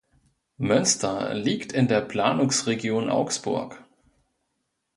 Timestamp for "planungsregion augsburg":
2.01-3.83